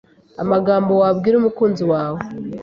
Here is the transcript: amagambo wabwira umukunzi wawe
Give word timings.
amagambo 0.43 0.91
wabwira 1.01 1.35
umukunzi 1.37 1.83
wawe 1.91 2.19